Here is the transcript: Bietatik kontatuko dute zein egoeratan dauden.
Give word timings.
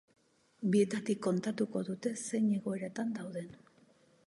Bietatik 0.75 1.21
kontatuko 1.25 1.83
dute 1.91 2.15
zein 2.31 2.49
egoeratan 2.57 3.15
dauden. 3.21 3.55